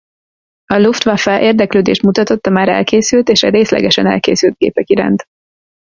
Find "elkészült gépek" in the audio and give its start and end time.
4.07-4.89